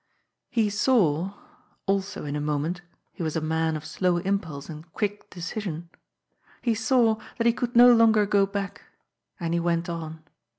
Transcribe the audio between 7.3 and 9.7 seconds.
that he could no longer go back. And he